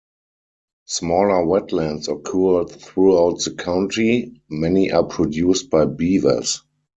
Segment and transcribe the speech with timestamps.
[0.87, 6.63] Smaller wetlands occur throughout the county; many are produced by beavers.